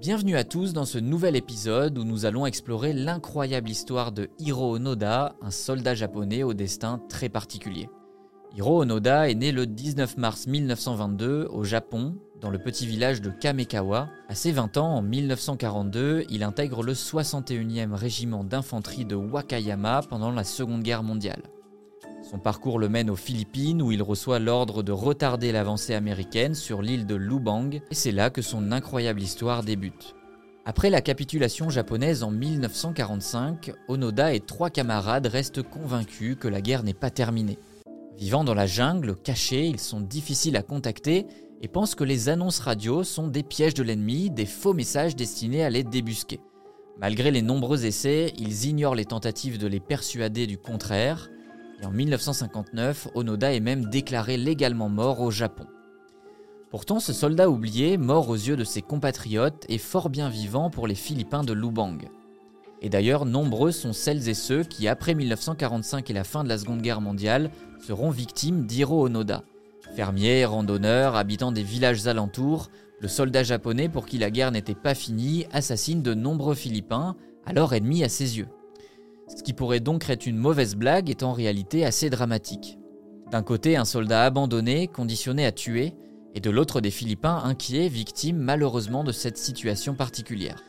Bienvenue 0.00 0.38
à 0.38 0.44
tous 0.44 0.72
dans 0.72 0.86
ce 0.86 0.96
nouvel 0.96 1.36
épisode 1.36 1.98
où 1.98 2.04
nous 2.04 2.24
allons 2.24 2.46
explorer 2.46 2.94
l'incroyable 2.94 3.68
histoire 3.68 4.12
de 4.12 4.30
Hiro 4.38 4.76
Onoda, 4.76 5.34
un 5.42 5.50
soldat 5.50 5.94
japonais 5.94 6.42
au 6.42 6.54
destin 6.54 7.02
très 7.10 7.28
particulier. 7.28 7.90
Hiro 8.56 8.80
Onoda 8.80 9.28
est 9.28 9.34
né 9.34 9.52
le 9.52 9.66
19 9.66 10.16
mars 10.16 10.46
1922 10.46 11.48
au 11.50 11.64
Japon, 11.64 12.14
dans 12.40 12.48
le 12.48 12.58
petit 12.58 12.86
village 12.86 13.20
de 13.20 13.28
Kamekawa. 13.28 14.08
À 14.30 14.34
ses 14.34 14.52
20 14.52 14.78
ans, 14.78 14.88
en 14.88 15.02
1942, 15.02 16.24
il 16.30 16.44
intègre 16.44 16.82
le 16.82 16.94
61e 16.94 17.92
régiment 17.92 18.42
d'infanterie 18.42 19.04
de 19.04 19.16
Wakayama 19.16 20.00
pendant 20.08 20.30
la 20.30 20.44
Seconde 20.44 20.82
Guerre 20.82 21.02
mondiale. 21.02 21.42
Son 22.30 22.38
parcours 22.38 22.78
le 22.78 22.88
mène 22.88 23.10
aux 23.10 23.16
Philippines 23.16 23.82
où 23.82 23.90
il 23.90 24.04
reçoit 24.04 24.38
l'ordre 24.38 24.84
de 24.84 24.92
retarder 24.92 25.50
l'avancée 25.50 25.94
américaine 25.94 26.54
sur 26.54 26.80
l'île 26.80 27.04
de 27.04 27.16
Lubang 27.16 27.70
et 27.90 27.94
c'est 27.94 28.12
là 28.12 28.30
que 28.30 28.40
son 28.40 28.70
incroyable 28.70 29.20
histoire 29.20 29.64
débute. 29.64 30.14
Après 30.64 30.90
la 30.90 31.00
capitulation 31.00 31.70
japonaise 31.70 32.22
en 32.22 32.30
1945, 32.30 33.72
Onoda 33.88 34.32
et 34.32 34.38
trois 34.38 34.70
camarades 34.70 35.26
restent 35.26 35.64
convaincus 35.64 36.36
que 36.38 36.46
la 36.46 36.60
guerre 36.60 36.84
n'est 36.84 36.94
pas 36.94 37.10
terminée. 37.10 37.58
Vivant 38.16 38.44
dans 38.44 38.54
la 38.54 38.68
jungle, 38.68 39.16
cachés, 39.16 39.66
ils 39.66 39.80
sont 39.80 40.00
difficiles 40.00 40.56
à 40.56 40.62
contacter 40.62 41.26
et 41.60 41.66
pensent 41.66 41.96
que 41.96 42.04
les 42.04 42.28
annonces 42.28 42.60
radio 42.60 43.02
sont 43.02 43.26
des 43.26 43.42
pièges 43.42 43.74
de 43.74 43.82
l'ennemi, 43.82 44.30
des 44.30 44.46
faux 44.46 44.72
messages 44.72 45.16
destinés 45.16 45.64
à 45.64 45.70
les 45.70 45.82
débusquer. 45.82 46.38
Malgré 47.00 47.32
les 47.32 47.42
nombreux 47.42 47.86
essais, 47.86 48.32
ils 48.38 48.66
ignorent 48.66 48.94
les 48.94 49.04
tentatives 49.04 49.58
de 49.58 49.66
les 49.66 49.80
persuader 49.80 50.46
du 50.46 50.58
contraire 50.58 51.28
et 51.80 51.86
en 51.86 51.90
1959, 51.90 53.08
Onoda 53.14 53.52
est 53.54 53.60
même 53.60 53.86
déclaré 53.86 54.36
légalement 54.36 54.88
mort 54.88 55.20
au 55.20 55.30
Japon. 55.30 55.66
Pourtant, 56.70 57.00
ce 57.00 57.12
soldat 57.12 57.50
oublié, 57.50 57.96
mort 57.96 58.28
aux 58.28 58.34
yeux 58.34 58.56
de 58.56 58.64
ses 58.64 58.82
compatriotes, 58.82 59.64
est 59.68 59.78
fort 59.78 60.08
bien 60.08 60.28
vivant 60.28 60.70
pour 60.70 60.86
les 60.86 60.94
Philippins 60.94 61.42
de 61.42 61.52
Lubang. 61.52 61.98
Et 62.82 62.88
d'ailleurs, 62.88 63.26
nombreux 63.26 63.72
sont 63.72 63.92
celles 63.92 64.28
et 64.28 64.34
ceux 64.34 64.62
qui, 64.62 64.88
après 64.88 65.14
1945 65.14 66.08
et 66.08 66.14
la 66.14 66.24
fin 66.24 66.44
de 66.44 66.48
la 66.48 66.58
Seconde 66.58 66.82
Guerre 66.82 67.00
mondiale, 67.00 67.50
seront 67.80 68.10
victimes 68.10 68.66
d'Hiro 68.66 69.06
Onoda. 69.06 69.42
Fermiers, 69.96 70.44
randonneurs, 70.44 71.16
habitants 71.16 71.52
des 71.52 71.62
villages 71.62 72.06
alentours, 72.06 72.68
le 73.00 73.08
soldat 73.08 73.42
japonais 73.42 73.88
pour 73.88 74.06
qui 74.06 74.18
la 74.18 74.30
guerre 74.30 74.52
n'était 74.52 74.74
pas 74.74 74.94
finie 74.94 75.46
assassine 75.52 76.02
de 76.02 76.14
nombreux 76.14 76.54
Philippins, 76.54 77.16
alors 77.46 77.72
ennemis 77.72 78.04
à 78.04 78.08
ses 78.08 78.38
yeux. 78.38 78.48
Ce 79.36 79.42
qui 79.44 79.52
pourrait 79.52 79.80
donc 79.80 80.10
être 80.10 80.26
une 80.26 80.36
mauvaise 80.36 80.74
blague 80.74 81.08
est 81.08 81.22
en 81.22 81.32
réalité 81.32 81.84
assez 81.84 82.10
dramatique. 82.10 82.78
D'un 83.30 83.42
côté, 83.42 83.76
un 83.76 83.84
soldat 83.84 84.24
abandonné, 84.24 84.88
conditionné 84.88 85.46
à 85.46 85.52
tuer, 85.52 85.94
et 86.34 86.40
de 86.40 86.50
l'autre 86.50 86.80
des 86.80 86.90
Philippins 86.90 87.40
inquiets, 87.44 87.88
victimes 87.88 88.38
malheureusement 88.38 89.04
de 89.04 89.12
cette 89.12 89.38
situation 89.38 89.94
particulière. 89.94 90.64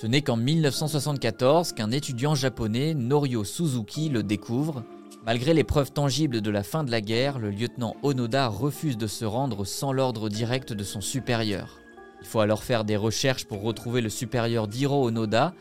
Ce 0.00 0.06
n'est 0.06 0.22
qu'en 0.22 0.36
1974 0.36 1.72
qu'un 1.72 1.90
étudiant 1.90 2.36
japonais, 2.36 2.94
Norio 2.94 3.42
Suzuki, 3.42 4.08
le 4.08 4.22
découvre. 4.22 4.84
Malgré 5.26 5.54
les 5.54 5.64
preuves 5.64 5.92
tangibles 5.92 6.40
de 6.40 6.50
la 6.50 6.62
fin 6.62 6.84
de 6.84 6.92
la 6.92 7.00
guerre, 7.00 7.40
le 7.40 7.50
lieutenant 7.50 7.96
Onoda 8.04 8.46
refuse 8.46 8.96
de 8.96 9.08
se 9.08 9.24
rendre 9.24 9.64
sans 9.64 9.92
l'ordre 9.92 10.28
direct 10.28 10.72
de 10.72 10.84
son 10.84 11.00
supérieur. 11.00 11.80
Il 12.20 12.26
faut 12.28 12.40
alors 12.40 12.62
faire 12.62 12.84
des 12.84 12.96
recherches 12.96 13.44
pour 13.44 13.62
retrouver 13.62 14.00
le 14.00 14.08
supérieur 14.08 14.68
d'Hiro 14.68 15.06
Onoda, 15.06 15.52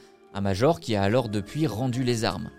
major 0.42 0.80
qui 0.80 0.96
a 0.96 1.04
alors 1.04 1.30
depuis 1.30 1.68
rendu 1.68 2.04
les 2.04 2.24
armes. 2.24 2.50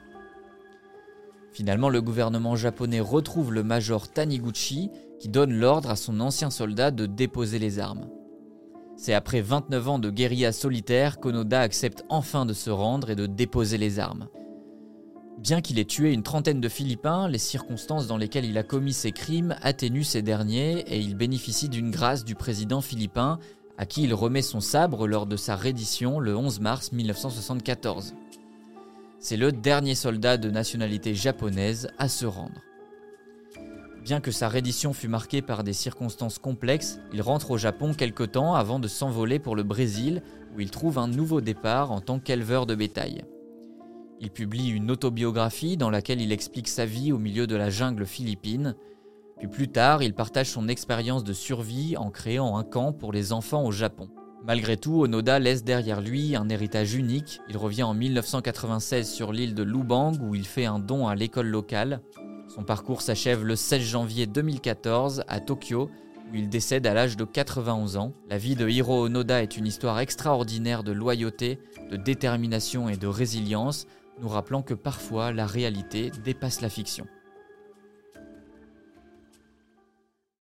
Finalement, 1.52 1.88
le 1.88 2.02
gouvernement 2.02 2.56
japonais 2.56 3.00
retrouve 3.00 3.52
le 3.52 3.62
major 3.62 4.08
Taniguchi 4.08 4.90
qui 5.18 5.28
donne 5.28 5.52
l'ordre 5.52 5.90
à 5.90 5.96
son 5.96 6.20
ancien 6.20 6.50
soldat 6.50 6.90
de 6.90 7.06
déposer 7.06 7.58
les 7.58 7.78
armes. 7.78 8.08
C'est 8.96 9.14
après 9.14 9.40
29 9.40 9.88
ans 9.88 9.98
de 9.98 10.10
guérilla 10.10 10.52
solitaire 10.52 11.20
qu'Onoda 11.20 11.60
accepte 11.60 12.04
enfin 12.08 12.46
de 12.46 12.52
se 12.52 12.70
rendre 12.70 13.10
et 13.10 13.16
de 13.16 13.26
déposer 13.26 13.78
les 13.78 13.98
armes. 13.98 14.28
Bien 15.38 15.60
qu'il 15.60 15.78
ait 15.78 15.84
tué 15.84 16.12
une 16.12 16.24
trentaine 16.24 16.60
de 16.60 16.68
Philippins, 16.68 17.28
les 17.28 17.38
circonstances 17.38 18.08
dans 18.08 18.16
lesquelles 18.16 18.44
il 18.44 18.58
a 18.58 18.64
commis 18.64 18.92
ses 18.92 19.12
crimes 19.12 19.54
atténuent 19.62 20.02
ces 20.02 20.20
derniers 20.20 20.80
et 20.80 20.98
il 20.98 21.14
bénéficie 21.14 21.68
d'une 21.68 21.92
grâce 21.92 22.24
du 22.24 22.34
président 22.34 22.80
philippin 22.80 23.38
à 23.78 23.86
qui 23.86 24.02
il 24.02 24.12
remet 24.12 24.42
son 24.42 24.60
sabre 24.60 25.06
lors 25.06 25.26
de 25.26 25.36
sa 25.36 25.56
reddition 25.56 26.18
le 26.18 26.36
11 26.36 26.60
mars 26.60 26.92
1974. 26.92 28.14
C'est 29.20 29.36
le 29.36 29.52
dernier 29.52 29.94
soldat 29.94 30.36
de 30.36 30.50
nationalité 30.50 31.14
japonaise 31.14 31.88
à 31.96 32.08
se 32.08 32.26
rendre. 32.26 32.60
Bien 34.02 34.20
que 34.20 34.30
sa 34.30 34.48
reddition 34.48 34.92
fût 34.92 35.08
marquée 35.08 35.42
par 35.42 35.64
des 35.64 35.72
circonstances 35.72 36.38
complexes, 36.38 36.98
il 37.12 37.22
rentre 37.22 37.52
au 37.52 37.58
Japon 37.58 37.94
quelque 37.94 38.24
temps 38.24 38.54
avant 38.54 38.78
de 38.78 38.88
s'envoler 38.88 39.38
pour 39.38 39.54
le 39.54 39.62
Brésil, 39.62 40.22
où 40.56 40.60
il 40.60 40.70
trouve 40.70 40.98
un 40.98 41.08
nouveau 41.08 41.40
départ 41.40 41.92
en 41.92 42.00
tant 42.00 42.18
qu'éleveur 42.18 42.66
de 42.66 42.74
bétail. 42.74 43.24
Il 44.20 44.30
publie 44.30 44.68
une 44.70 44.90
autobiographie 44.90 45.76
dans 45.76 45.90
laquelle 45.90 46.20
il 46.20 46.32
explique 46.32 46.68
sa 46.68 46.86
vie 46.86 47.12
au 47.12 47.18
milieu 47.18 47.46
de 47.46 47.54
la 47.54 47.70
jungle 47.70 48.06
philippine, 48.06 48.74
puis 49.38 49.48
plus 49.48 49.68
tard, 49.68 50.02
il 50.02 50.14
partage 50.14 50.50
son 50.50 50.68
expérience 50.68 51.24
de 51.24 51.32
survie 51.32 51.96
en 51.96 52.10
créant 52.10 52.56
un 52.56 52.64
camp 52.64 52.92
pour 52.92 53.12
les 53.12 53.32
enfants 53.32 53.64
au 53.64 53.70
Japon. 53.70 54.08
Malgré 54.44 54.76
tout, 54.76 55.02
Onoda 55.02 55.38
laisse 55.38 55.62
derrière 55.62 56.00
lui 56.00 56.34
un 56.34 56.48
héritage 56.48 56.94
unique. 56.94 57.40
Il 57.48 57.56
revient 57.56 57.82
en 57.82 57.94
1996 57.94 59.10
sur 59.10 59.32
l'île 59.32 59.54
de 59.54 59.62
Lubang 59.62 60.12
où 60.20 60.34
il 60.34 60.46
fait 60.46 60.64
un 60.64 60.78
don 60.78 61.06
à 61.06 61.14
l'école 61.14 61.48
locale. 61.48 62.00
Son 62.48 62.62
parcours 62.62 63.02
s'achève 63.02 63.44
le 63.44 63.56
16 63.56 63.82
janvier 63.82 64.26
2014 64.26 65.24
à 65.28 65.40
Tokyo 65.40 65.90
où 66.30 66.34
il 66.34 66.48
décède 66.48 66.86
à 66.86 66.94
l'âge 66.94 67.16
de 67.16 67.24
91 67.24 67.96
ans. 67.96 68.12
La 68.28 68.38
vie 68.38 68.56
de 68.56 68.68
Hiro 68.68 69.04
Onoda 69.04 69.42
est 69.42 69.56
une 69.56 69.66
histoire 69.66 69.98
extraordinaire 70.00 70.82
de 70.82 70.92
loyauté, 70.92 71.58
de 71.90 71.96
détermination 71.96 72.88
et 72.88 72.96
de 72.96 73.06
résilience, 73.06 73.86
nous 74.20 74.28
rappelant 74.28 74.62
que 74.62 74.74
parfois 74.74 75.32
la 75.32 75.46
réalité 75.46 76.10
dépasse 76.24 76.60
la 76.60 76.68
fiction. 76.68 77.06